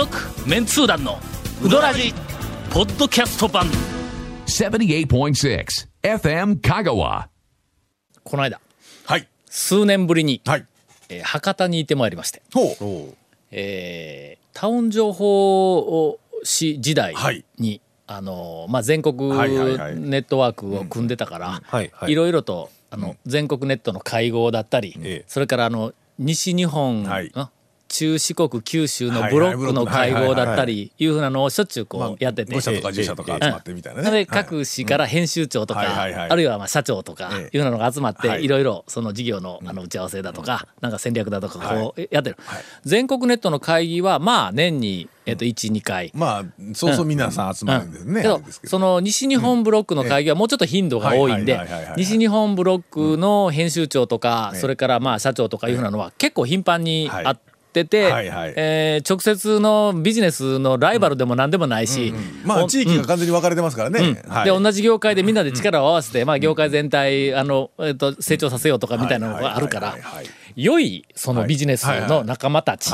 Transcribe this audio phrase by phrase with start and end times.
[0.00, 0.16] 続
[0.48, 1.18] メンツー団の
[1.62, 2.14] ウドラジ
[2.70, 3.66] ポッドキャスト版。
[4.46, 5.66] 78.6
[6.02, 7.26] FM Kagawa.
[8.24, 8.62] この間。
[9.04, 9.28] はい。
[9.44, 10.66] 数年ぶりに、はい。
[11.10, 12.62] えー博多にいてまいりまして、ほ
[13.10, 13.14] う。
[13.50, 17.44] えータウン情報誌時代に、はい。
[18.06, 19.96] あのまあ、全国はいはいはい。
[19.96, 22.12] ネットワークを組んでたから、はいはい。
[22.12, 25.24] いろいろとあの、全国ネットの会合だったり、ええ。
[25.28, 27.30] それからあの西日本、はい。
[27.34, 27.50] あ
[27.90, 32.54] 中四国九州のはいブロックの会合だったりいうふうなのをしょっちゅうこまあうやってて。
[32.54, 34.26] 5社とか10社とか集まってみたいなね。
[34.26, 37.58] 各市から編集長とか、あるいはまあ社長とかええ。
[37.58, 38.44] いうのが集まって、はい。
[38.44, 42.62] いろいろその事業のあの打ち合わせだとか、なんか戦略だとかこうやってる、はい。
[42.84, 46.12] 全国ネットの会議はまあ年に、えっと12回。
[46.14, 48.24] まあ、そうそう皆さん集まるんですね。
[48.64, 51.58] その西日本ブロックの会議はもうちょっと頻度が多いんで
[51.96, 57.26] 西日本ブロックの編集長とか、それからまあ社長とかいうふうなのは結構頻繁にはい。
[57.26, 57.36] あ
[57.70, 58.54] ってて、はいはい。
[58.56, 62.12] えー直接のビジネスのライバルでも何でもないし、
[62.44, 64.22] まあ、地域が完全に分かれてますからね。
[64.28, 64.44] はい。
[64.44, 72.90] で同じ業界でみんなで力を合わせて、まあ、業界全体あの、えっと成長させようとかみたいなのがあるからはいはいはいはい良いそのビジネスの仲間たち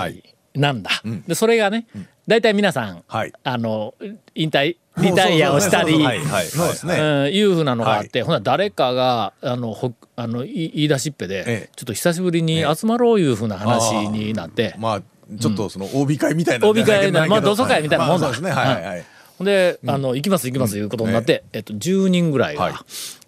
[0.56, 0.90] なんだ。
[1.26, 1.86] でそれがね
[2.26, 3.32] 大体皆さん、はい。
[3.44, 3.94] あの
[4.34, 5.94] 引退リタイアをしたり。
[5.94, 6.42] いうで
[6.74, 6.94] すね。
[6.94, 11.70] うんいうふうなのがあって、ほな誰かがあのほあのい言い出しっぺで、ええ。
[11.76, 15.02] ちょっと久しぶりに集まろういうふうな話になって、まあ、
[15.38, 16.66] ちょっとその OB 会みたいな。
[16.68, 18.26] OB 会なまあ同窓会みたいなもんだ。
[18.28, 18.60] まあそうですね。
[18.62, 19.04] はいはいはい。
[19.38, 19.46] ほん。
[19.46, 22.74] で、あの行きます行きますいうことになって、えっと10人ぐらいが、はい。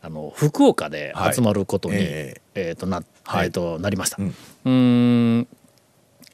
[0.01, 2.41] あの福岡で集まることに、はいえ。
[2.55, 3.47] えっとな、はい。
[3.47, 4.21] えっとなりました。
[4.21, 4.27] ん。
[4.27, 4.71] うー
[5.41, 5.49] ん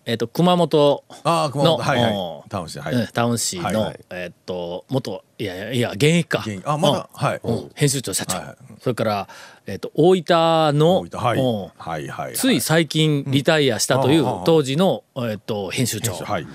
[0.07, 2.45] えっと熊本の。
[2.49, 2.79] タウン市。
[2.79, 2.95] はい。
[2.95, 4.01] うんタウン市の、はいはい。
[4.11, 6.29] えっと元いやいやいや現役。
[6.29, 7.27] かあまだうん。
[7.27, 7.41] はい。
[7.43, 7.71] うん。
[7.75, 8.57] 編集長社長、はいはい。
[8.81, 9.29] それから、
[9.67, 12.35] えっと大分の大分はい。
[12.35, 14.45] つい最近リタイアしたといううん。
[14.45, 16.47] 当時の、えっと編集長、はい。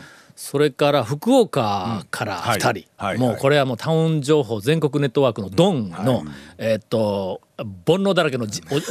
[0.42, 3.18] それから福岡から2人、はいはい。
[3.18, 5.90] もうこれはもうタウン情報全国ネットワークのドン。
[5.90, 6.26] の、はい
[6.58, 7.42] えーっと
[7.86, 8.86] 煩悩だらけのじ おじ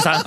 [0.00, 0.22] さ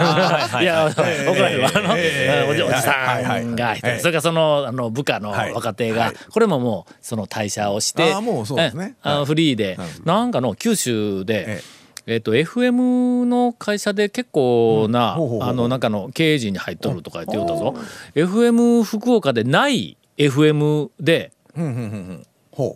[0.59, 0.61] ん。
[0.61, 0.65] い。
[0.65, 3.23] や怒られるわあのええおじさはい。
[3.23, 3.45] はい。
[3.45, 3.87] んが一人。
[3.87, 5.53] ええそれからそのあの部下のはい。
[5.53, 6.13] 若手がはい。
[6.29, 10.05] これももうその退社をしてフリーでうん。
[10.05, 11.63] なんかの九州でえ
[12.07, 12.15] え。
[12.17, 15.17] っと FM の会社で結構な、あ
[15.53, 17.73] のなんかの経営陣に入っとるとか言って言うたぞ。
[18.15, 21.31] FM 福岡でない FM で。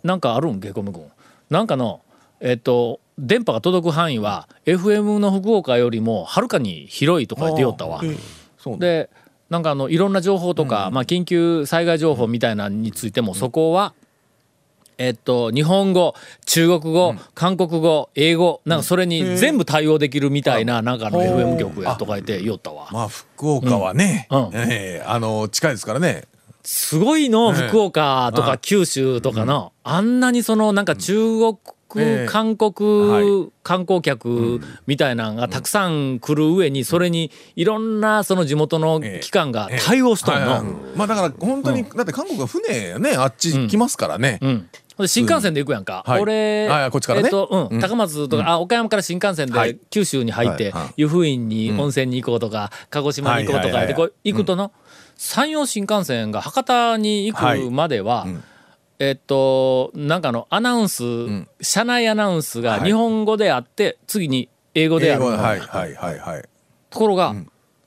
[0.04, 0.60] なんかあるん？
[0.60, 1.04] ゲコム君。
[1.50, 2.00] なんかの
[2.40, 8.02] えっと電波が届く範囲は FM の福岡よりもはるかに広いとか言ってよったわ。
[8.78, 9.08] で
[9.48, 13.94] なんかあのいろんな情報とか、まあ、緊急災害情報みたいなのについてもそこは、
[14.98, 16.14] えっと、日本語
[16.46, 22.88] 中国語、韓国語英語なんかそれに全部対応できるみたいななんかの FM 局やとか言って言おったわ。
[22.90, 24.46] まあ、福岡はね、うん。
[24.48, 24.54] うん。
[24.54, 26.24] ええあの、近いですからね。
[26.66, 31.56] すごいのええ福岡とか九州とかのあんなにそのなんか中国
[31.98, 32.26] ええ。
[32.28, 40.72] 韓は国観光客みたいなのがたくさん来る上にそれにいろんなその地元の機関が対応しとんはいはいの。
[40.96, 44.40] まあだから本当に、だって韓国は船ねあっち来ますからね、
[45.06, 46.20] 新幹線で行くやんか、はい。
[46.22, 47.26] 俺、あこっちからね。
[47.26, 47.76] えっとうん。
[47.76, 47.80] うん。
[47.80, 49.78] 高松とか、あ岡山から新幹線ではい。
[49.90, 54.72] 九州に入って、湯布院に温泉に行こうとか、鹿児島に行こうとかでこう行くとの、
[55.16, 58.42] 山陽新幹線が博多に行くまでは、ん。
[58.98, 61.02] えっとなんかあのアナウンス、
[61.60, 62.84] 車内アナウンスがはい。
[62.84, 65.24] 日本語であって次に英語である。
[65.24, 66.48] ははいはいはいはい。
[66.90, 67.34] ところが、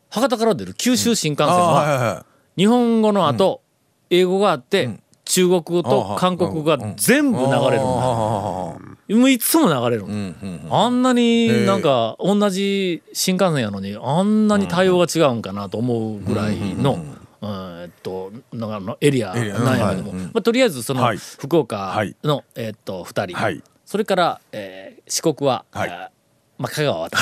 [0.10, 2.26] 博多から出る九州新幹線は、はいはいは
[2.58, 2.62] い。
[2.62, 3.62] 日本語の後、
[4.10, 7.80] 英語があって、中国語と韓国語が全部流れるんだ。
[7.80, 10.06] あもういつも流れる
[10.70, 17.04] あんなになんか同じ新幹線やのにあんなに対応が違うんかなと思うぐらいの、
[17.42, 19.42] うんえっとなんかあのエリアな
[19.76, 21.18] んやけども、まあ、とりあえずそのはい。
[21.18, 22.16] 福岡はい。
[22.24, 23.64] の、えっと2人、はい。
[23.86, 25.90] それから、えー四国は、はい。
[25.90, 26.10] えー
[26.60, 27.18] まあ、香川は私、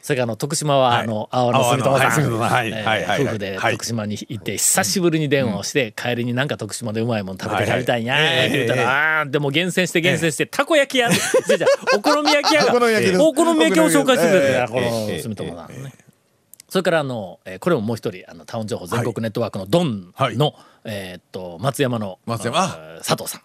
[0.00, 1.02] それからあの徳島は、はい。
[1.02, 2.72] あの青の住友さん、はい。
[3.20, 3.72] 夫婦ではい。
[3.72, 11.66] 徳島に行って久しぶりに電話をして、帰りになんか徳島でうまいもん食べて帰りたいんやええ言ったら、あーでも厳選して厳選して、たこ焼き屋じゃじゃ
[11.96, 12.72] お好み焼き屋が
[13.26, 14.66] お好み焼きを紹介してくれて、ええ。
[14.68, 15.92] この住友さんね。
[16.72, 20.36] それからあの、えーこれももう一人あのタウン情報全国ネットワークのドンの、はい。
[20.84, 22.66] えーっと松山の松山
[23.04, 23.42] 佐藤さん。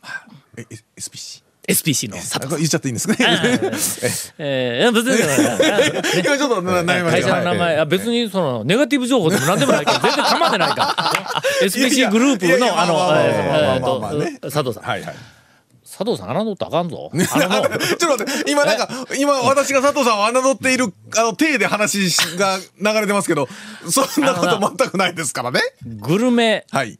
[0.55, 0.65] え
[0.95, 3.19] SPC SPC の佐藤言っちゃっていいんですかね
[4.37, 5.19] えーいや別に
[6.23, 7.21] 今ちょっとな悩みました。
[7.21, 7.77] 会社の名前、はい。
[7.79, 11.41] あ別にそのネガティブ情報でも何でもないから 全然構ってないから。
[11.67, 14.83] SPC グループのあの佐藤さん。
[14.83, 15.15] はいはい
[15.97, 17.09] 佐藤さん侮ったらあかんぞ。
[17.17, 23.49] ちょっと待って、今なんか、今私が佐藤さんを侮っている、あの、体で話が流れてますけど、
[23.89, 25.61] そんなこと全くないですからね。
[25.83, 26.99] グルメはい。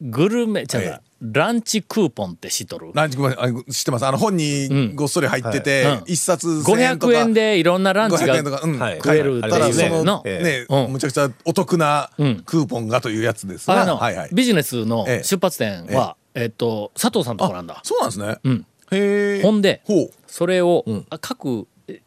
[0.00, 2.90] グルメ、ちゃランチクーポンって知っとる？
[2.92, 4.06] ランチごめんあ知ってます。
[4.06, 6.02] あの本にごっそり入ってて、うん。
[6.06, 7.12] 一冊1000円とか。
[7.12, 8.78] 500円でいろんなランチ500が円とか、うん。
[8.78, 8.96] はい。
[8.96, 9.88] 食えるってただいうね。
[9.88, 10.92] のそのね、うん。
[10.92, 12.44] むちゃくちゃお得なクん。
[12.44, 15.24] ーポンがというやつですが、あの、はいはい、ビジネスのええ。
[15.24, 17.80] 出発点は、えっと、佐藤さんとこなんだ。
[17.82, 18.66] そうなんですね、うん。
[18.92, 20.10] へえほんで、ほう。
[20.26, 21.06] それを、ん。
[21.10, 22.02] あ各え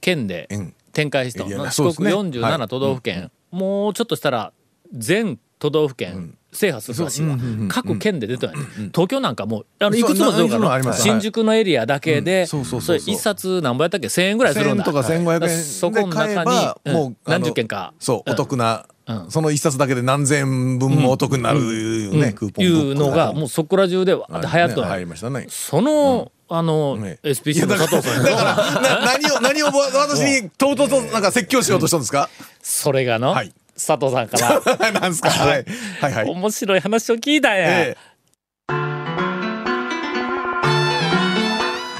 [0.00, 0.74] 県でうん。
[0.94, 1.94] 展開したうですね。
[1.94, 2.24] 国はい。
[2.30, 4.52] 47都道府県、もうちょっとしたら
[4.92, 7.36] 全都道府県制覇するらしいわ、
[7.68, 8.56] 各県で出てない、
[8.92, 12.46] 東京なんかもうあのいくつも出るから新宿のエリアだけで、うん。
[12.46, 13.06] そうそうそうそう。
[13.08, 14.84] れ一冊何ぼやったっけ？1000円ぐらいするんだ。
[14.84, 17.92] 1000円とか1500円そこの中にもう何十件か。
[17.98, 19.30] そうお得な、うん。
[19.30, 32.28] その一冊だけで何千分もお得になるいうね、クーポンいうのがもうそこら中でわーって流行っとるね入りましたねその、あの、ね SPC の佐藤さんのな何を何を私にとうとうとなんか説教しようとしたんですか
[32.62, 33.52] それがの、はい。
[33.74, 35.64] 佐藤さんからなんですかはい。
[36.00, 36.12] はい。
[36.12, 36.30] はい。
[36.30, 36.80] 面白い。
[36.80, 37.40] 話を聞い。
[37.40, 37.80] たんや。
[37.80, 37.96] え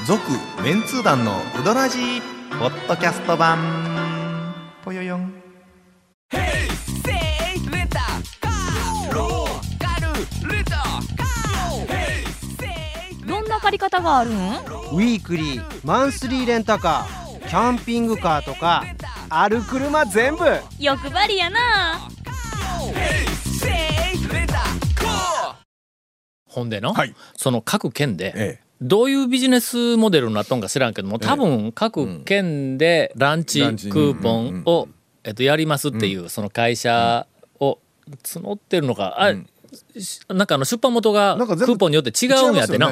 [0.07, 0.21] 続
[0.63, 2.21] メンツー団のウドラジー
[2.59, 4.53] ポッドキャスト版
[4.83, 5.34] ぽよよん
[13.65, 14.33] 借り方があるん？
[14.33, 18.83] ウィークリーマンスリーレンタカーキャンピングカーとか
[19.27, 20.45] ある車全部。
[20.77, 21.59] 欲張りやな。
[26.47, 27.15] ほんでの、はい。
[27.35, 28.65] その各県で、ええ。
[28.81, 34.87] どういうビジネスモデルになっとんか知らんけども多分各県でランチクーポンうんうんを、
[35.23, 37.25] えっと、やりますっていうその会社
[37.59, 37.79] を
[38.21, 39.43] 募ってるのか、あし
[40.29, 42.89] なんかあの出版元がクーポンによって違うんやってな。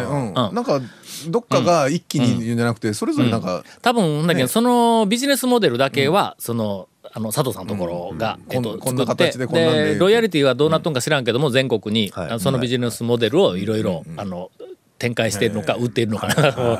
[0.51, 0.81] なんか
[1.27, 4.47] どっかが一気に言うんじゃなくてそれぞれなんか、多分だけど、ね。
[4.47, 13.65] そのビジネスモデルだけは、そのあの佐藤さんのところが、えっと、こんこんな作って形でロイヤリティはどうなっとんか知らんけども、全国に、そのビジネスモデルをい。
[13.65, 14.51] ろいろあの
[14.99, 16.79] 展開しているのか、売っているのかな、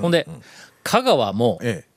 [0.00, 0.26] ほんで
[0.82, 1.92] 香川もええ。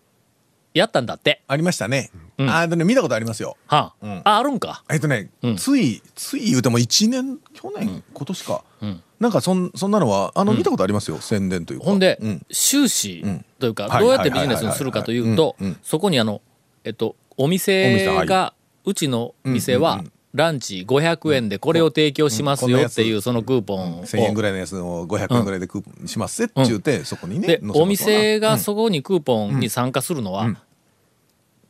[0.74, 2.50] やったんだって、ありましたね、うん。
[2.50, 3.58] あでね見たことありますよ。
[3.68, 4.06] はあ。
[4.06, 4.22] うん。
[4.24, 4.84] ああるんか。
[4.90, 5.56] えっとね、うん。
[5.56, 9.02] ついつい言うても1年去年、今年か、ん。
[9.20, 11.86] なんかそんそんなのはあの見たことありますよ、宣伝というか。
[11.86, 12.46] ほんで、うん。
[12.52, 13.46] 収支ん。
[13.60, 15.68] というか、はいどうやってビジネスにするかというとうん。
[15.68, 15.78] うん。
[15.82, 16.42] そこにあの、
[16.84, 18.54] えっと、おお店店はが
[18.86, 20.04] うちの店は
[20.34, 24.06] ランチ500円でこれを提供しますよっていううんそのクーポンを。
[24.06, 28.60] 1000円ぐらいのやつを500円ぐらいでクーポンしますって言うて、そこにねで載せますわお店がうん。
[28.60, 30.58] そこにクーポンに参加するのはうん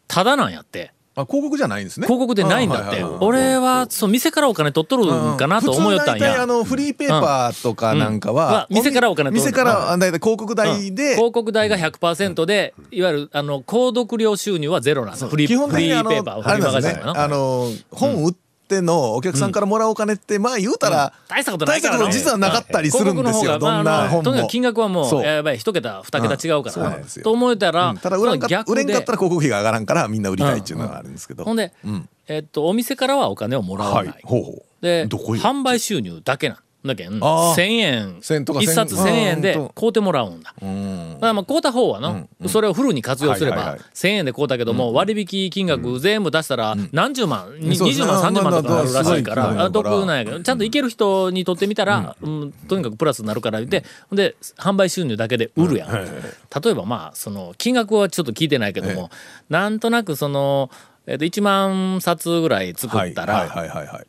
[0.07, 0.91] ただなんやって。
[1.17, 2.07] あ広告じゃないんですね。
[2.07, 3.01] 広告でないんだって。
[3.01, 8.35] 俺はそう店からお金取っとるんかなと思いよったん普通大体あやのフリーペーパーとかなんかうん。
[8.35, 9.45] はは、店からお金取る。
[9.45, 15.27] 店からあ大体広告代で、広告代が100%でいわゆるあの購読料収入はゼロなんです。
[15.27, 17.13] フリ基本ーフリ的にあのーペーパーフあリーマガジンれなんですね。
[17.13, 24.23] かなあの本売ってのお客さんからもらうお金ってまあ言うたら大したことないからな大したこと実はなかったりするんですよどんな本も。
[24.23, 25.21] とにかく金額はもそう。
[25.21, 27.23] うやばい一桁二桁違うかそうならんですよ。
[27.23, 27.97] と思えたらうん。
[27.97, 32.09] ただ売らんか売れんかったら広告費が上がらんからみんな売りたいっていうのがあるんですけど、ほんでうん。
[32.27, 34.07] えっとお店からはお金をもらわはい。
[34.07, 34.21] ない。
[34.23, 34.61] ほうほう。
[34.81, 37.55] で販売収入だけなんだけんあー。
[37.55, 38.17] 1000円。
[38.21, 39.69] 千とか一冊千1000円でうん。
[39.69, 40.53] 買うてもらうんだ。
[40.61, 41.13] うん。
[41.15, 43.85] だからまあ買うた方はの、それをフルに活用すればはいはいはい。
[43.93, 47.89] 1000円で買うたけども、割引金額全部出したら何十万、うですね。
[47.89, 52.51] 20万30万とかあるらしいから、得なんやけどちゃんといける人にとってみたら、うん。
[52.67, 59.09] とにかくプラスになるから言ってで販売収入だけで売るやん、例えばまあその金額はちょっと聞いてないけども、
[59.49, 60.69] なんとなくその、
[61.07, 63.47] えっと1万冊ぐらい作ったら、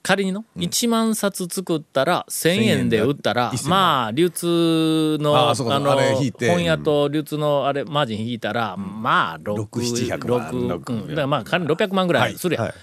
[0.03, 5.97] 仮にの1万冊作ったら1,000円で売ったら1000円まあ流通のあの
[6.39, 11.09] 本屋と流通のあれマージン引いたらまあ6 700 6万六うん。
[11.09, 12.65] だからまあ仮に600万ぐらいするやん。
[12.65, 12.75] はい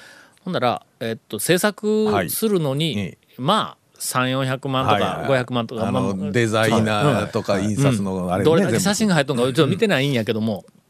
[0.44, 2.80] ほんならえっと制作するのはい。
[2.80, 5.44] にまあ3400万とかはいはい。
[5.46, 10.83] 500万とかデザイナーとか印刷のあれねどれだけ写真が入っとんかちょっと見てないんやけどもうん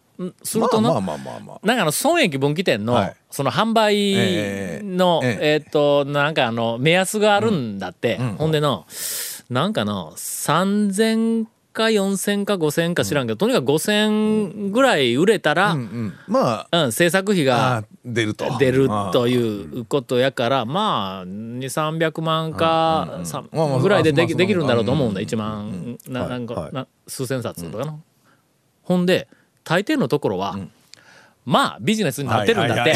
[0.43, 1.59] するとのまあまあまあまあまあ。
[1.67, 3.15] なんかあの損益分岐点の、はい。
[3.29, 8.85] その販売の、えええっとなんかあの目安があるんだって、ほんでの
[9.49, 16.13] なんかの3,000か4,000か5,000か知らんけど、とにかく5,000ぐらい売れたら、うんうん。
[16.27, 18.57] まあ制作費があ出ると。
[18.59, 23.21] 出るとういうことやからまあ2,300万か
[23.81, 25.19] ぐらいでできまあできるんだろうと思うんだ。
[25.19, 27.95] うん1万ななんか、はいな数千冊とかな。
[28.83, 29.27] ほんで
[29.63, 30.57] 大抵のところは、
[31.45, 32.93] まあビジネスになってるんだって。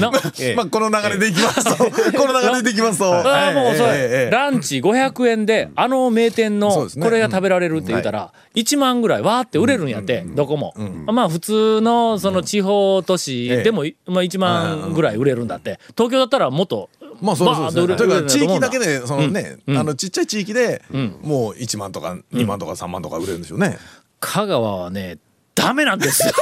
[0.00, 0.12] の
[0.54, 1.84] まあこの流れでいきますと。
[1.84, 3.12] この流れでいきますと。
[3.12, 10.74] ああもうそれ、ランチ500円であの名店のこれが食べられるって言ったら、1万ぐらいわーって売れるんやって、どこも、
[11.06, 15.80] まあ普通のその地方都市でも、まあ、1万ぐらい売れるんだって。
[15.96, 17.44] 東京だったらもっとまあそ
[17.82, 18.22] うですね。
[18.28, 19.78] 地域だけでそのね、うん。
[19.78, 21.16] あのちっちゃい地域でん。
[21.22, 23.78] もう1万とか2万とか3万とか売れるんでしょうね。
[24.20, 25.18] 香川はね
[25.58, 26.32] ダメなんですよ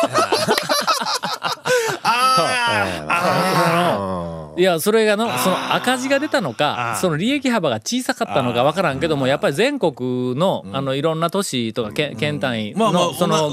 [4.56, 13.50] いやそれがのその赤字が出たのかその利益幅が小さかったのか分からんけどもやっぱり全国のあのいろんな都市とか県県単位のその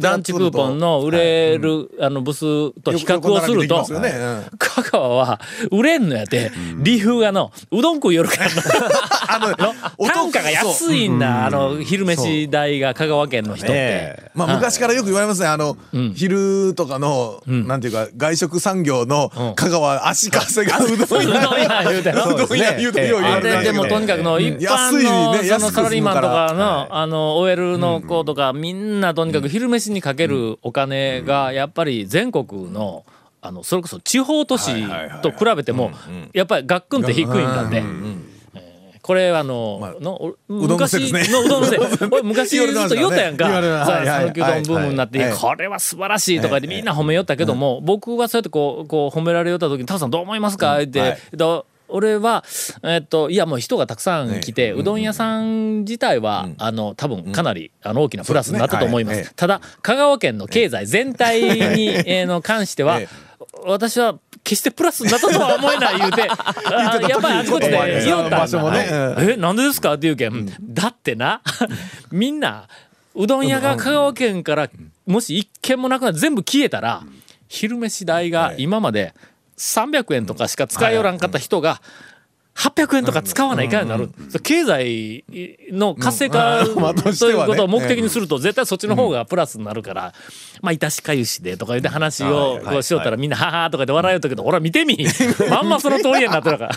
[0.00, 3.84] ランチクーポンの売れるあの部数と比較をすると
[4.58, 8.54] 香川は売れんのやって理由がのうどん食いよるからの。
[9.26, 14.30] あのお単価が安いんだあの昼飯代が香川県の人って。
[14.34, 15.46] まあ昔からよく言われますね。
[15.46, 15.76] あの、
[16.14, 21.84] 昼とかの、なんていうか、外食産業の香川足かせがうどんうどん屋。
[21.90, 33.04] 言うてなうどん屋言うてよう言わあれでもとにかくの一般ののサラリーマンとかのあの OL の子とかみんなとにかく昼飯にかけるお金がやっぱり全国の
[33.40, 34.72] あのそれこそ地方都市
[35.20, 35.90] と比べても
[36.32, 37.76] やっぱりガックンって低いんだって。
[37.76, 38.33] えー
[39.04, 41.78] これあの、のおうどんの昔のうどんのせい。
[42.10, 43.46] 俺昔ずっと言ったやんか。
[43.46, 51.18] 讃岐うどんブームになって、これは素晴らしいとか言ってみんな褒めよったけども、僕はそうやってこうこう褒められよった時に「タオさんどう思いますか?」って、
[51.88, 52.44] 俺は、
[52.82, 59.34] えっと、いやもう人がたくさん来て、うどん屋さん自体は、あの多分かなり、あの大きなプラスになったと思います。
[59.36, 61.42] ただ香川県の経済全体
[61.76, 63.08] に、えーの関しては、え
[63.66, 69.16] 私は決してプラスになったとは思えない言うて あやっぱりあちこちで言おったんだ。
[69.18, 71.40] えなんでですかって言うけん、だってな
[72.12, 72.68] みんな
[73.14, 74.68] うどん屋が香川県から
[75.06, 77.02] もし一軒もなくなって全部消えたら
[77.48, 79.14] 昼飯代が今まで
[79.56, 81.80] 300円とかしか使いよらんかった人が
[82.56, 84.10] 800円とか使わないかになる、
[84.42, 85.24] 経済
[85.72, 90.12] の活性化ということを目的にすると絶対そっちの方がプラスになるから、
[90.62, 94.96] まあいたしかゆしでとか言って話をこうしよったらみんなははとか言って笑いよったけど俺は見てみ。
[95.50, 96.70] まんまその通りやなってるから。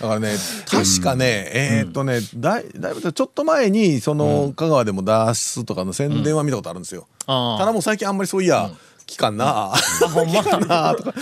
[0.00, 0.34] だからね、
[0.66, 7.06] 確かね、えーっとね、だいだいぶちょっと前に、その、香川でも出すとかの宣伝は見たことあるんですよ。
[7.26, 8.70] ただもう最近あんまりそういや、
[9.10, 9.72] 聞かんな。
[9.74, 9.76] あ
[10.08, 11.14] ほんまなとか。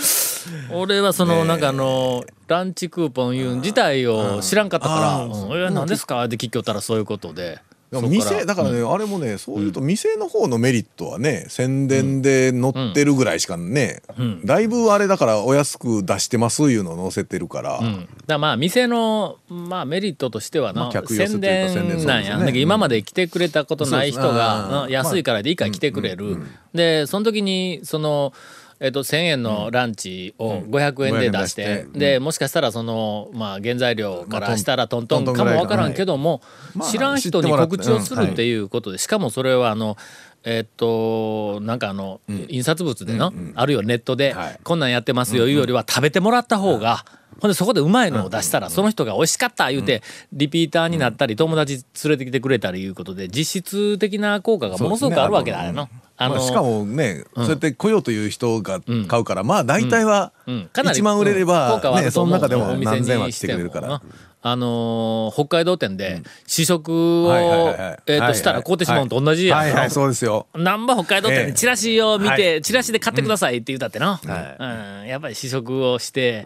[0.71, 7.59] 俺はそのなんかあのランチクーポンいうん自体を知らんかったから「うんえ何ですか?」って聞きよったらそういうことで。
[7.91, 14.01] 店だからね、あれもねそういうと店の方のメリットはね宣伝で載ってるぐらいしかね、
[14.45, 18.07] だいぶあれだからお安く出してますいうの載せてるから、うん。
[18.27, 26.37] だまあ店の、まあ、メリットとしてはな、まあ宣伝伝なんや、ねだけど今まで来てくれたことない人が、安いからでいいから来てくれる、
[26.73, 28.33] でその時にその、
[28.79, 31.99] えっと1,000円のランチを500円で出して、500円出して。
[31.99, 35.43] でもしかしたらその、まあ、原材料からしたらトントンか。
[35.43, 36.41] もわからんけども、
[36.75, 39.97] まあ知らん人に告知をするっていうことで、しかもそれはあの
[40.43, 44.59] えっとなんかあの、印刷物での、あるいはネットで、はい。
[44.63, 47.05] こんなんやってますよいうよりは食べてもらった方が、
[47.41, 50.03] ほんでそこでうまいのを出したら、その人が美味しかった言うて、
[50.33, 55.89] リピーターになったり友達連れてきてくれたりいうことで実質的な効果がものすごくあるわけだよな。
[56.21, 60.69] あのまあ、しかもね、そうやって来ようという人が買うから、まあ大体はうん。
[60.73, 62.11] かなり1万売れれば、ね、う。
[62.11, 63.87] その中でもお店何千は来てくれるから。
[63.87, 64.01] な。
[64.41, 67.99] あのー北海道店で試食をはいはいはいはい。
[68.07, 69.59] えーとしたら買うてしまうんと同じやん。
[69.59, 70.47] はいはい、そうですよ。
[70.53, 71.45] なんば北海道店ええ。
[71.47, 75.07] でチラシを見て、チラシで買ってくださいって言うたってな、うん。
[75.07, 76.45] やっぱり試食をして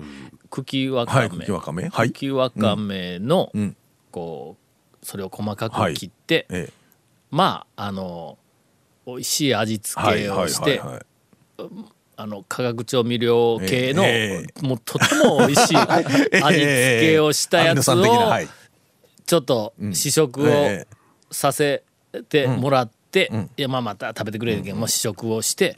[0.62, 1.90] 茎わかはい、め、茎わかめ。
[1.90, 2.12] はい。
[2.12, 3.76] 茎わかめの、ん。
[4.12, 4.58] こ
[5.02, 6.74] うそれを細かく切って、ええ。
[7.32, 8.38] まああの
[9.08, 10.90] 美味しい味付けはいはいをして、はい。
[10.90, 11.02] はい。
[12.16, 15.78] あの化学調味料系の、えもうとても美味しい
[16.44, 18.04] 味付けをしたやつを
[19.26, 21.84] ちょっと試食をええさせ
[22.30, 25.76] てもらって、いやまあまた食べてくれるけど、もう試食をして、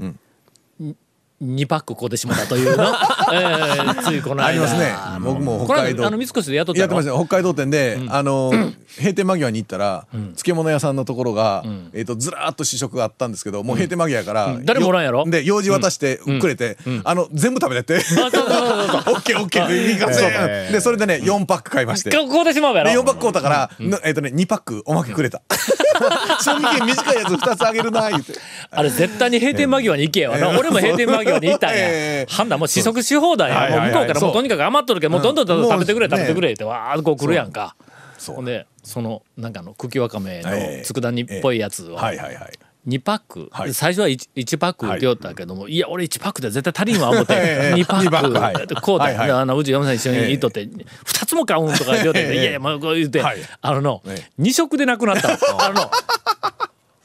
[1.45, 2.83] 2パック買うてしまったというの、
[3.33, 4.45] えーついこの間。
[4.47, 4.93] ありますね。
[5.21, 6.05] 僕も北海道。
[6.05, 7.11] あの三越でやっとったやってました。
[7.11, 8.51] よ北海道店で、あの
[8.97, 15.25] 閉店間際に行ったら、漬物屋さんのところが、えっ、とずらーっと試食があったんですけどもう閉店間際やから、誰もおらんやろ？
[15.25, 18.03] で用事渡してくれて、あの全部食べてって。
[18.05, 19.13] あそうそうそうそう。
[19.15, 20.21] オッケーオッケーって言いかせ
[20.71, 22.09] でそれでね4パック買いまして。
[22.11, 25.41] 買うてしまうやでろ4パック買うたから、なえっ、とね2パックおまけくれた。
[26.43, 28.33] 賞味期限短いやつ2つあげるな言って。
[28.71, 30.31] あれ絶対に閉店間際に行けよ。
[30.31, 32.25] な、ええ俺も閉店間際に行ったんや、 え。
[32.29, 33.89] え判断もう試食し放題や、はいはいはい。
[33.89, 37.75] もう向こうからもうとにかく余っとるけどもうどんどんどんどん食べてくれ食べてくれってわーっとこう来るやんか。
[38.17, 38.35] そう。
[38.37, 40.85] ほんでそのなんかあの茎わかめのええ。
[40.85, 42.51] 佃煮っぽいやつをはいはいはい。
[42.87, 43.73] 2パック、はい。
[43.73, 47.33] 最初は 1, 1パック売ってよったけども、い、や俺1パックで絶対足りんわ思って。
[47.35, 47.73] ええ。
[47.73, 48.33] 2パ二パッック。
[48.33, 48.67] クはい。
[48.81, 49.27] こうだ、はいはい。
[49.27, 52.33] であのうち嫁さん一緒に行っとって、2つも買うんとか言うて、ええ。
[52.33, 53.37] いやいやもうこう言うて、はい。
[53.61, 55.35] あのの、え2食でなくなったの。
[55.65, 55.91] あのの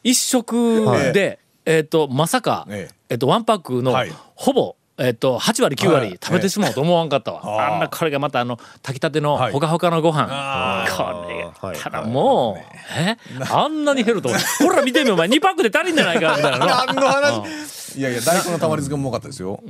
[0.04, 1.38] 1食で、
[1.70, 2.94] えっ、とまさか、ええ。
[3.10, 4.12] えっとワンパックの、はい。
[4.34, 6.08] ほぼ、えっと、8割9はい。
[6.08, 9.52] 割食べてしまおうと思わんかったわ、あんなこれがまたあの炊きたてのはい。
[9.52, 13.16] ほかほかのご飯、あこれがただもう、え？
[13.50, 16.58] あんなに減るとほら見てみお前2パックで足りんじゃないかみたいな。
[16.58, 17.98] の 何の話？
[17.98, 19.62] いやいや大根のたまり漬けもうまかったですよ、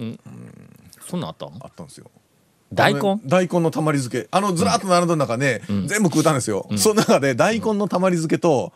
[1.07, 2.11] そんなんあったんあったんですよ。
[2.73, 3.21] 大根？
[3.25, 4.29] 大根のたまり漬け。
[4.31, 8.73] あのずらっと並んだ中ね、全部食うたんですよ、その中で大根のたまり漬けと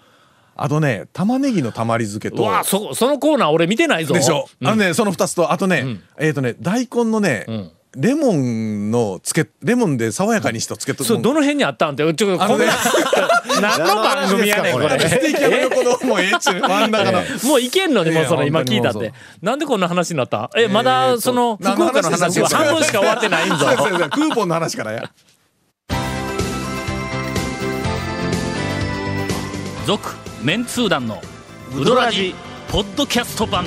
[0.57, 4.15] あとね玉ねぎのたまり漬けうとわそそのコーナー俺見てないぞ。
[4.15, 7.71] でしょ、あのねその2つとあとね、えっ、とね大根のね、ん。
[7.97, 12.67] レモンのつけレモンで爽やかにしたつけとそれどの辺にあったんってちょっとこんな
[13.61, 14.99] 何の番組やねんこれ。
[14.99, 16.61] ステーキ屋の横のもうええっちゅう。
[16.61, 19.13] 真ん中のもういけんのにもうその今聞いたって。
[19.43, 20.51] なんでこんな話になった？
[20.57, 23.67] えまだその福岡の話は半分しか終わってないんぞ。
[23.67, 25.11] クーポンの話からや。
[29.87, 31.23] 続メンツー団の
[31.75, 32.35] ウドラジ
[32.69, 33.65] ポッドキャスト版。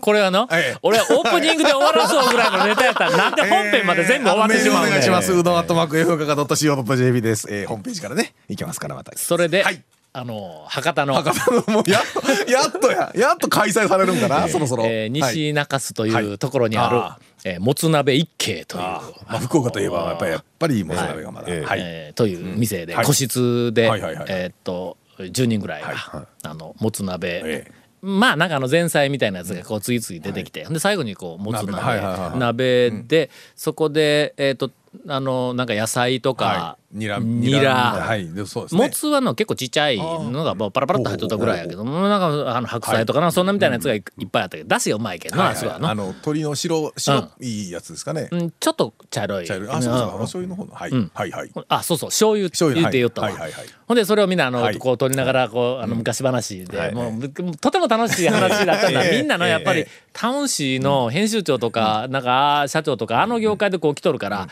[0.00, 0.78] これはの、ええ。
[0.82, 5.32] 俺オープニングで終わらそうぐらいのネタやったら なんで本編まで全部終わってしまうえーおん願いします。
[5.32, 8.34] うどんアットマーク F かか .co.jp です、えー、ホームページからね。
[8.48, 9.12] 行けますからまた。
[9.18, 11.14] それで、はいあの博多の。
[11.14, 13.12] 博多のもうやっとやっとや。
[13.14, 15.34] やっと開催されるんかな、そろそろ、えーはい。
[15.34, 16.24] 西中洲といはい。
[16.24, 18.82] うところにある、あえーもつ鍋一軒という。
[18.82, 21.80] まあ、福岡といえばやっぱりやっぱりもつ鍋がまだ、はい。
[21.80, 23.04] えーという店で、はい。
[23.04, 24.26] 個室で、はいはいはい。
[24.28, 27.72] えーっと10人ぐらいが、あのもつ鍋、ええ。
[28.00, 32.00] まあなんかあの前菜みたいなやつがこう次々出てきて、で最後にこうもつ鍋
[32.38, 32.90] 鍋。
[32.90, 34.70] で、そこでえーっと
[35.08, 37.74] あのなんか野菜とか、はいニラニラ。
[37.74, 38.32] はい。
[38.32, 38.80] でそうですね。
[38.80, 45.54] もつはの結構ちっちゃいのがパラパラっと入っとったぐらいやけどもなんかあの白菜とかな、そんなみたいなやつがいいっぱいあったけどだしがうまいけどな、はい。
[45.54, 49.46] はいあの鶏の白白いやつですかね、うん、ちょっと茶色い。
[49.46, 49.68] 茶色い。
[49.68, 50.20] あそうそうあのん。
[50.20, 50.74] 醤油の方の。
[50.74, 51.10] はい、ん。
[51.14, 51.50] はいはい。
[51.68, 53.28] あ、そうそう、醤油醤油言って言ったわ。
[53.28, 53.68] はいはいはいはい。
[53.86, 54.78] ほんで、それをみんな、あの、はい。
[54.78, 56.94] こう、取りながら、こう、あの、昔話で、はい。
[56.94, 59.04] もうむ、とても楽しい話だったんだ。
[59.04, 59.18] ええ。
[59.18, 64.48] みんなの、やっぱりええ、タウン市の編集長とか、なんか、社長とか、あの業界でこう来とるから、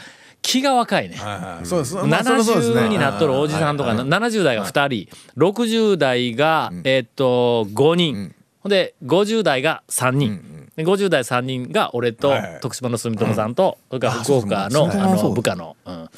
[0.47, 1.19] 気が若いね。
[1.65, 1.97] そうです。
[1.97, 2.83] まあそれはそうですね。
[2.83, 4.09] 70になっとるおじさんとか、はいはい。
[4.09, 10.41] 70代が2人、60代が、えーっと、5人、ほんで、50代が3人。
[10.77, 16.09] で50代3人が俺と徳島の住友さんと、それからあ福岡の部下の、うん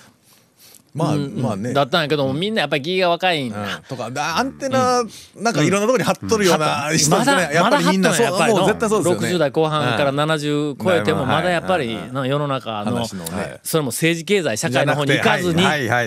[0.99, 1.73] まあまあね。
[1.73, 3.53] だったんやけども、みんなやっぱり気が若いん。
[3.53, 3.77] だ。
[3.77, 3.83] うん。
[3.85, 5.03] とかだアンテナ
[5.37, 11.27] なんかいろんなところに貼っとるような人まですねやっぱりみんなそうもう絶対そうですよね60代後半から70超えてもはい。
[11.29, 13.07] まだやっぱり世の中の
[13.63, 15.63] それも政治経済社会の方に行かずに。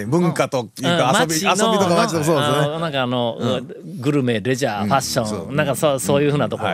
[0.07, 2.79] 文化というか遊び遊びとか街とかそうですね。
[2.79, 3.61] なんかあの、
[3.99, 6.71] グルメレジャー、ファッションなんかそうそういうふうなところ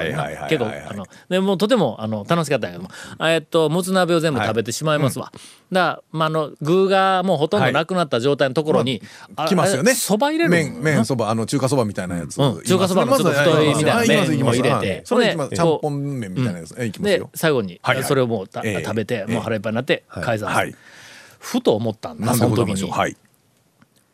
[0.49, 2.89] 結構あのでもうとてもあの楽しかったんやけども。
[3.27, 5.31] えっともつ鍋を全部食べてしまいますわ、
[5.71, 9.01] だまあ、あの具がもうほとんどなくなった状態のところに、
[9.35, 9.93] あ来ますよね。
[9.93, 12.41] そば入れる麺麺そばあの中華そばみたいなやつ。
[12.41, 15.01] うん中華そばのちょっと太いみたいな麺を入れて。
[15.05, 16.75] それちゃんぽん麺みたいなやつ。
[16.77, 18.05] え行きますでよ最後にはいはい。
[18.05, 20.75] それをもうた、ええ食べてもう腹いっぱいになって解散はい。
[21.39, 23.15] ふと思ったんだその時に、はい。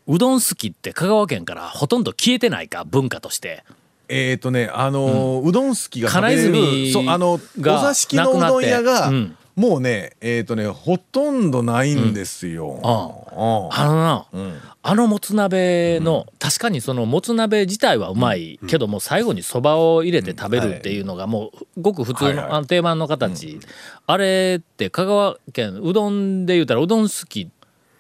[0.08, 3.64] うどん好きって香川県からほとんど消えてないか文化として。
[4.10, 12.80] えっとねあのーうどん好きが食べれ金る泉そうあのおが座敷のうどん屋がうんもうねえっとねほとんどないんですよ。
[12.84, 14.62] あのな、ん。
[14.86, 22.66] あのもつ鍋の、確かにそのもつ鍋自体はうまいけども最後にそばを入れて食べるっていうのがもうごく普通の,、はいはい。
[22.66, 23.60] 定番の形、
[24.08, 27.50] あれって香川県うどんで言うたらうどん好き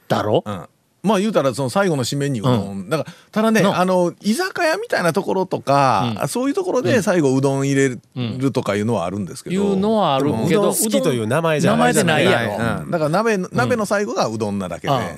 [0.07, 0.67] だろ、うん
[1.03, 3.77] まあ言うたらその最後の締めにうどん、だからただねの。
[3.77, 6.27] あの居酒屋みたいなところとか、うん。
[6.29, 11.79] そういうところで最後うどん入れるとかいうのはあるんですけど、いうのはあるけどうどん好きという名前じゃない。
[11.79, 12.25] 名前でない。
[12.25, 15.17] やろ、だから鍋の鍋の最後がうどんなだけで、あ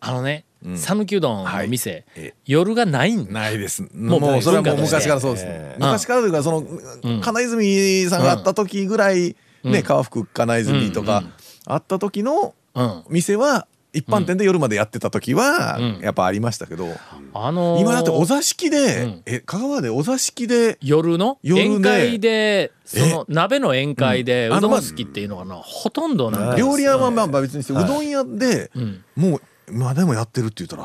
[0.00, 0.12] あ。
[0.12, 2.06] のね讃岐、うどんの店、
[2.46, 3.30] 夜がないん。
[3.30, 3.82] ないです。
[3.94, 11.24] もうもうそれはもう昔からそうです、ね昔からというかその、金泉さんがあった時ぐらい、ね川福金泉とか
[11.66, 13.04] あった時のうん。
[13.10, 16.00] 店は一般店で夜までやってた時はうん。
[16.00, 16.88] やっぱありましたけど、
[17.34, 19.22] あのー今だってお座敷で、うん。
[19.26, 21.38] え香川でお座敷で夜の？
[21.42, 29.04] 宴会でその鍋の宴会でうどん好きっていうのがなほとんどなんだ料理屋はまあまあ別にして、うどん屋で、ん。
[29.16, 30.82] もう今でもやってるって言ったら。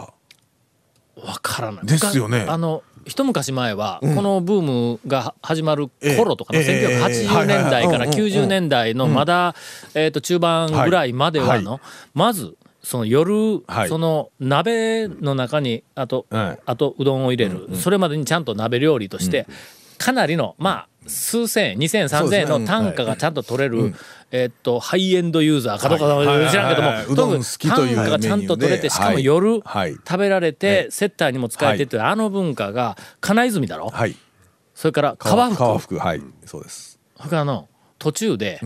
[1.23, 1.85] わからない。
[1.85, 2.39] ですよね。
[2.39, 4.15] 昔あの一昔前はうん。
[4.15, 4.61] このブー
[4.95, 6.65] ムが始まる頃とかのええ。
[6.65, 8.17] ええ1980年代からはいはいはい。
[8.17, 9.55] 90年代のまだ
[9.93, 11.79] えーと中盤ぐらいまでははの
[12.13, 13.89] まずその夜はい。
[13.89, 16.59] その鍋の中にあとはい。
[16.65, 17.75] あとうどんを入れる。
[17.75, 19.47] それまでにちゃんと鍋料理として
[19.97, 23.93] かなりのまあ数千円2,000円3,000円の単価がちゃんと取れる
[24.31, 26.49] えっとハイエンドユーザーかどうかはい。
[26.49, 26.97] 知らんけども、はい。
[26.97, 27.05] はい。
[27.05, 27.13] はい。
[27.13, 29.93] うどん好きという単価がちゃんと取れてしかも夜はい。
[29.93, 34.15] 食べられて接待にも使えてってあの文化が金泉だろ、はい。
[34.75, 36.21] それから川福川福はい。
[36.45, 36.99] そうです。
[37.17, 37.67] それからあの
[37.97, 38.59] 途中で、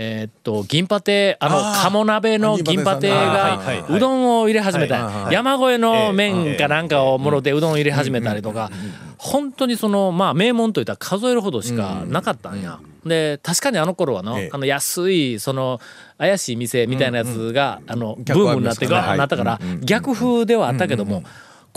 [0.00, 5.28] えーっと銀パテあの鴨鍋の銀パテがうどんを入れ始めた。
[5.32, 8.70] 山越えの麺かなんかをもろてうどんを入れ始めたりとか
[9.18, 12.78] 本当にそのまあ名門といったら数えるほどしかなかったんや。
[13.04, 14.50] で確かにあの頃はの,、ええ。
[14.52, 15.80] あの安いその
[16.18, 21.22] 怪しい店みたいなやつが、あのブームになってガーッなったから、逆風ではあったけども、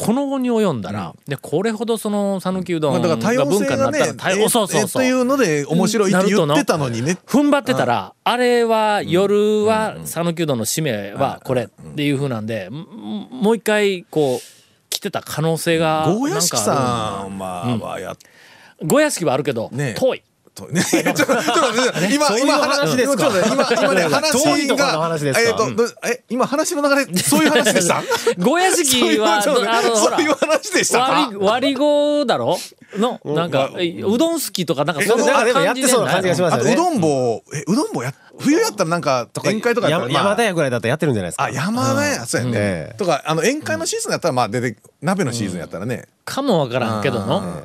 [0.01, 7.19] この後に及んだら、でこれほどその讃岐うどんが文化になったら多様そうそうそうえというので面白いって言ってたのにね。
[7.27, 20.23] 踏ん張ってたら、あれは夜は讃岐うどんの締めはこれっていうふうなんで、んもう一回こう来てた可能性がゴーヤさんまあはやっるゴーヤ式はあるけど、ね遠い。
[20.53, 23.27] とね ちょっとちょっと待って今今話ですか？
[23.29, 25.49] 今今ね 話遠いとこのが話ですか？
[25.49, 28.03] えっとどえ今話の流れそういう話でした？
[28.39, 31.11] ゴーヤ式はそういうあのほらそういう話でしたか？
[31.11, 32.57] 割り割り語だろ？
[32.97, 36.73] のなんかえうどん好きとかなんかそんななんかでもやってそうな感じがしますよね。
[36.73, 40.23] あとうどん棒えうどん棒や冬やったらなんか宴会とかやったらまあ。
[40.23, 41.43] や山田屋ぐらいだったらやってるんじゃないですか？
[41.45, 42.57] あ山田やそうやえね。
[42.57, 46.05] えとかあの宴会のシーズンやったらまあ出て鍋のシーズンやったらね。
[46.25, 47.63] かもわからんけどの。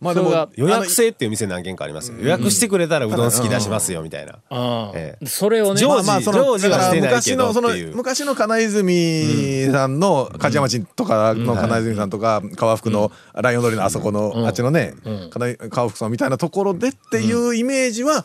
[0.00, 2.18] まあでも予約制っていう店何軒かありますよ。
[2.20, 4.38] 予約してくれたらうどん好き出しますよみたいな。
[4.50, 4.90] うん。
[4.94, 5.26] ええ。
[5.26, 14.94] それをねジョージまあまあそのジョージはしてないけどだから昔のそのっていう昔の金泉さんの梶山町とかの金泉さんとか川福のライオン通りのあそこのあっちのね
[15.30, 18.24] 金川福さんみたいなところでっていうイメージは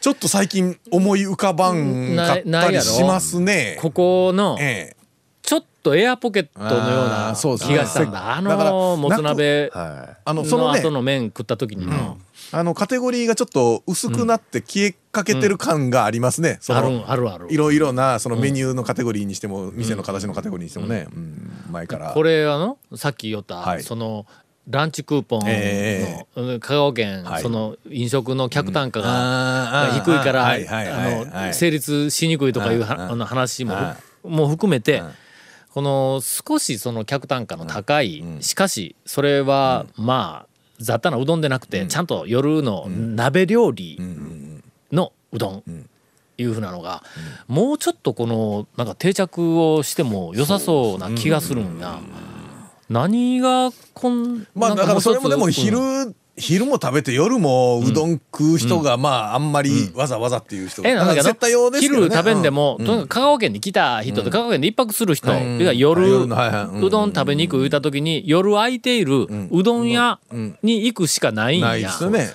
[0.00, 3.76] ちょっと最近思い浮かばんかったりしますね。
[3.80, 5.01] ここのええ
[5.82, 8.36] とエアポケットのようあな気がしたんだ。
[8.36, 12.18] あのもつ鍋はあの後の麺食った時にの
[12.52, 16.58] あのカテゴリーがちょっと薄くなって消えかけてる感がありますね。
[16.60, 17.46] そあのるあるある。
[17.50, 21.50] いろいろなそのメニューのカテゴリーにしても店の形のカテゴリーにしてもね、うん。
[21.70, 22.12] 前から。
[22.12, 23.82] これあのさっき言った、はい。
[23.82, 24.26] その
[24.68, 25.40] ランチクーポン
[26.36, 27.42] の、香川県、はい。
[27.42, 35.02] その飲食の客単価が,、低いから、成立しにくいとかいう話も,、はもう含めて、
[35.74, 43.98] この少しその客単価の高い、しかしそれは、まあ雑多なうどんでなくて、ちゃんと夜の鍋料理
[44.90, 45.86] のうどん。
[46.38, 47.02] いうふうなのが、
[47.46, 52.00] もうちょっとこのなんか定着をしても良さそうな気がするんや。
[52.88, 62.00] 何がこんまあだからそれもでも昼、うん昼も食べて夜もうどん食う人がまああんまりわざわざっていう人が、えなん絶対用ですけどね。
[62.06, 62.86] 昼食べんでも、うん。
[62.86, 66.64] とにかく香川県に来た人と香川県で一泊する人、はいそれから夜、夜のはいはい。
[66.64, 66.84] うん。
[66.84, 70.18] うどん食べに行く言った時に夜空いているうどん屋
[70.62, 71.66] に行くしかないんや。
[71.66, 72.30] ないですよね。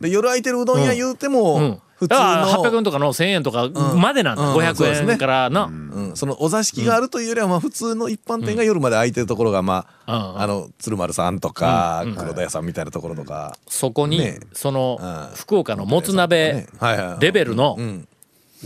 [0.00, 4.48] で夜空いてるうどん屋言うても、うん普通だから800の円とかの1000円とかまでなんだ、うん。
[4.48, 5.12] うんそうです500ね。
[5.12, 10.40] 円からな、うん、そのお座敷があるというよりはまあ普通の一般店が夜まで開いてるところがまあ、うん。
[10.42, 14.40] あの鶴丸さんとか、黒田屋さんみたいなところとか、そこに、ね。
[14.52, 15.36] そのうん。
[15.36, 16.66] 福岡のもつ鍋
[17.20, 18.08] レベルのうん。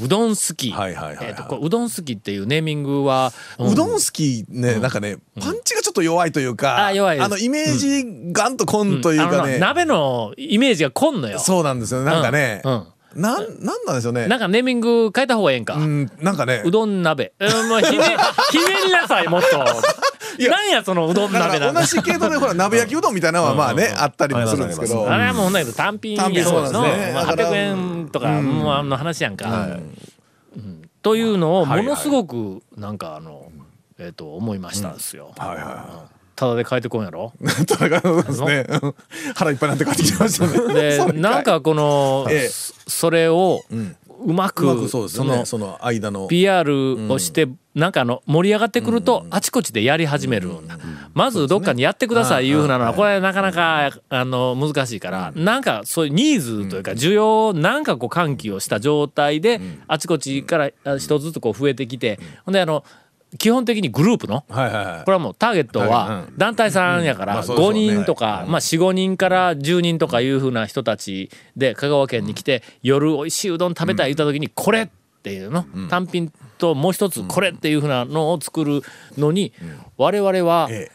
[0.03, 1.27] うどん好き、はいはいはいはい。
[1.31, 7.29] えーとうどん好きっていうネーミングは、うどん好きね、なんかねパンチがちょっと弱いというか、あ弱いです。
[7.29, 11.41] のイメージガンとコンというかね、鍋のイメージがこんのよ。
[11.41, 12.73] そうなんですよなんかね、うん。
[12.73, 14.29] うんなんなんなんでしょうね。
[14.29, 15.75] なんかネーミング変えた方がええんか。
[15.75, 16.63] うんなんかね。
[16.65, 17.33] うどん鍋。
[17.41, 18.05] うん、もうひね、
[18.51, 19.59] ひねりなさい、もっと。
[19.59, 21.87] なんや、そのうどん鍋なんだら同。
[21.87, 26.53] じ系統でほら鍋焼きうどんみたいなのはまあね、あったりもするんですけど、あれはもうほんなけど単品やの。
[26.53, 29.49] まあだから800円とか、もうあの話やんか。
[30.57, 30.89] うん。
[31.03, 33.51] というのをものすごくなんかあの、
[33.99, 35.33] えっと思いましたんですよ。
[35.37, 37.33] はいはいはただで変えてこんやろ？
[37.43, 38.67] い戦うですね。
[38.83, 38.95] うん。
[39.35, 40.75] 腹いっぱいになって帰ってきましたね。
[40.75, 43.63] で なんかこの、ええそそれを
[44.25, 45.37] うまく,、うそね。
[45.37, 46.27] のその間の。
[46.29, 50.69] PR をして、なんかあの盛り上がってくると、あちこちでやり始めるん。
[50.69, 50.79] だ、
[51.15, 52.53] まずどっかにやってくださいい。
[52.53, 62.85] うふうなのはこれなかなかあの難しいから、なんかそういうニーズというか需要をなんかこう喚起をした状態で、あちこちからあ一つずつこう増えてきて、ほんであの
[63.39, 64.45] 基本的にグループの？
[64.49, 65.05] はいはいはい。
[65.05, 66.35] これはもうターゲットはうん。
[66.37, 74.89] 団体さんやからまあそうでしょう5ね人とかまあ45人から10人とかいうふうな人たちで香川県に来て夜美味しいうどん食べたい言った時にこれっ
[75.23, 75.65] ていうの？
[75.89, 78.83] 単品ともう一つこれっていうふうなのを作る
[79.17, 79.53] のに
[79.97, 80.91] 我々はえ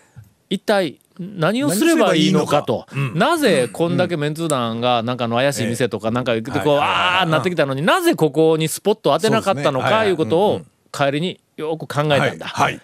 [0.50, 10.62] 一体何をすればいいのかと、なぜこんだけメンツ団がなんかの怪しい店とかなんか行ってこう、ああなってきたのになぜここにスポットを当てなかったのかいうことを
[10.96, 12.48] 帰りによく考えたんだ。
[12.48, 12.82] はいはい。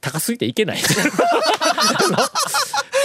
[0.00, 0.78] 高すぎていけない。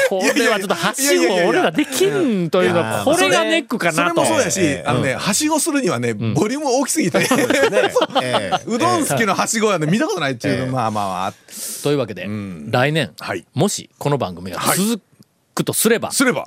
[0.09, 4.21] これはちょっとはしご俺らできんというのは、これがネックかそれなと。
[4.21, 7.19] もそうやし、あのね、はしごするにはね、ボリューム大きすぎて、
[8.65, 11.33] うどん好きのはしごはね、見たことないっていうの、まあまあまあ、
[11.83, 13.45] というわけで、来年、はい。
[13.53, 15.01] もしこの番組が続
[15.53, 16.45] くとすれば、すれば、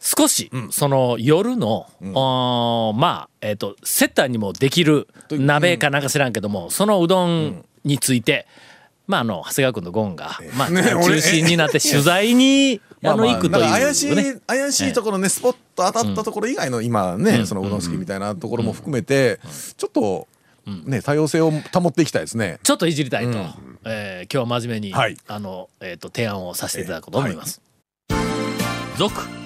[0.00, 8.46] 少し、その夜の、あーまあ、えっ、と、接待にもできる鍋かなんか知らんけども、そのうどんについて、
[9.06, 19.38] まあ、あの、長谷川君とゴンが、まあ、中心になって取材に、あの、行くという、怪しい、怪しいところね、スポット当たったところ以外の今ね、そのうどん好きみたいなところも含めて、
[19.76, 20.28] ちょっと、
[20.86, 22.58] ね、多様性を保っていきたいですね。
[22.62, 23.38] ちょっといじりたいと、
[23.84, 25.16] えー今日は真面目に、はい。
[25.26, 27.60] あの、えっ、と、提案をさせていただこうと思います。
[28.96, 29.39] 続、